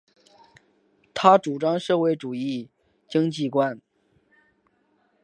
[1.13, 2.69] 他主张社会主义的
[3.07, 3.79] 经济观。